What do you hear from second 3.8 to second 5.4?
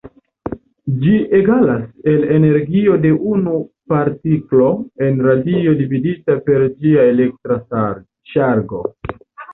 partiklo en